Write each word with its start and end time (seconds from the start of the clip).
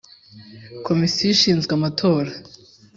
Komisiyo 0.87 1.27
ishinzwe 1.35 1.71
amatora 1.77 2.31